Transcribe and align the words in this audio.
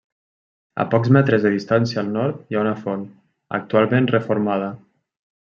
A 0.83 0.85
pocs 0.93 1.11
metres 1.17 1.45
de 1.47 1.51
distància 1.55 1.99
al 2.03 2.09
nord 2.15 2.41
hi 2.49 2.57
ha 2.59 2.63
una 2.65 2.73
font, 2.87 3.05
actualment 3.59 4.11
reformada. 4.17 4.73